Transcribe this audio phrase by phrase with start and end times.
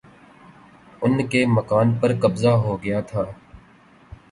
[1.01, 3.23] ان کے مکان پر قبضہ ہو گیا تھا